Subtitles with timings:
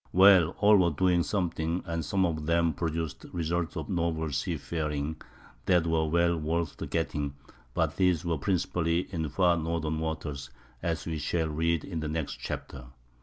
[0.11, 5.21] Well, all were doing something, and some of them produced results of novel seafaring
[5.67, 7.35] that were well worth the getting,
[7.75, 10.49] but these were principally in far northern waters,
[10.81, 12.85] as we shall read in the next chapter.